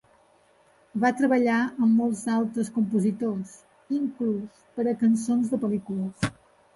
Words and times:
Va 1.01 1.09
treballar 1.17 1.57
amb 1.87 1.91
molts 1.99 2.23
altres 2.35 2.71
compositors, 2.77 3.51
inclús 3.99 4.65
per 4.79 4.87
a 4.93 4.95
cançons 5.03 5.53
de 5.53 5.61
pel·lícules. 5.67 6.27